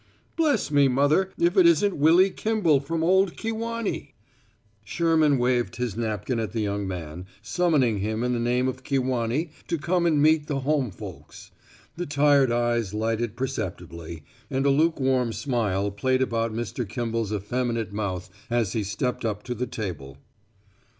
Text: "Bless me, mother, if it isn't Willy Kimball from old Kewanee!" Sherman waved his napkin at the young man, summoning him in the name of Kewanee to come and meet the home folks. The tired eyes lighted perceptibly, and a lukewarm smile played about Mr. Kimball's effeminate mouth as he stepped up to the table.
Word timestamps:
"Bless 0.35 0.71
me, 0.71 0.87
mother, 0.87 1.29
if 1.37 1.55
it 1.55 1.67
isn't 1.67 1.95
Willy 1.95 2.31
Kimball 2.31 2.79
from 2.79 3.03
old 3.03 3.37
Kewanee!" 3.37 4.15
Sherman 4.83 5.37
waved 5.37 5.75
his 5.75 5.95
napkin 5.95 6.39
at 6.39 6.53
the 6.53 6.59
young 6.61 6.87
man, 6.87 7.27
summoning 7.43 7.99
him 7.99 8.23
in 8.23 8.33
the 8.33 8.39
name 8.39 8.67
of 8.67 8.81
Kewanee 8.83 9.51
to 9.67 9.77
come 9.77 10.07
and 10.07 10.19
meet 10.19 10.47
the 10.47 10.61
home 10.61 10.89
folks. 10.89 11.51
The 11.97 12.07
tired 12.07 12.51
eyes 12.51 12.95
lighted 12.95 13.35
perceptibly, 13.35 14.23
and 14.49 14.65
a 14.65 14.71
lukewarm 14.71 15.31
smile 15.33 15.91
played 15.91 16.23
about 16.23 16.51
Mr. 16.51 16.89
Kimball's 16.89 17.31
effeminate 17.31 17.93
mouth 17.93 18.27
as 18.49 18.73
he 18.73 18.83
stepped 18.83 19.23
up 19.23 19.43
to 19.43 19.53
the 19.53 19.67
table. 19.67 20.17